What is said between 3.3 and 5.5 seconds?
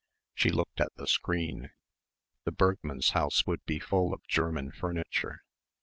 would be full of German furniture....